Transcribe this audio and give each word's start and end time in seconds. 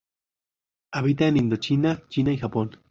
Habita 0.93 1.27
en 1.27 1.37
Indochina, 1.37 2.01
China 2.09 2.31
y 2.33 2.37
Japón. 2.37 2.71